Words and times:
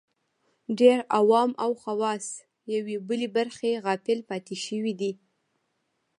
ډېر 0.79 0.97
عوام 1.17 1.51
او 1.63 1.71
خواص 1.81 2.25
یوې 2.73 2.95
بلې 3.07 3.27
برخې 3.37 3.81
غافل 3.85 4.19
پاتې 4.29 4.55
شوي 4.65 4.93
دي 5.01 5.11